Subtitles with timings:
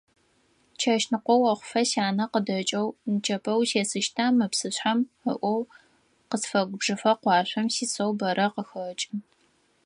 [0.79, 4.99] Чэщныкъо охъуфэ, сянэ къыдэкӀэу «нычэпэ утесыщта мы псышъхьэм»
[5.31, 5.61] ыӀоу,
[6.29, 9.11] къысфэгубжыфэ къуашъом сисэу бэрэ къыхэкӀы.